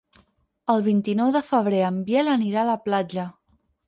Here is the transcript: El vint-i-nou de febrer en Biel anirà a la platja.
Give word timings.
El 0.73 0.79
vint-i-nou 0.85 1.29
de 1.35 1.41
febrer 1.49 1.81
en 1.89 1.99
Biel 2.07 2.31
anirà 2.37 2.63
a 2.63 2.69
la 2.71 2.79
platja. 2.87 3.27